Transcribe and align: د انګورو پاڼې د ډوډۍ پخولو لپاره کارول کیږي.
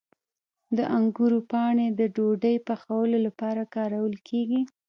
د 0.77 0.79
انګورو 0.97 1.39
پاڼې 1.51 1.87
د 1.99 2.01
ډوډۍ 2.15 2.55
پخولو 2.67 3.17
لپاره 3.27 3.61
کارول 3.75 4.13
کیږي. 4.27 4.61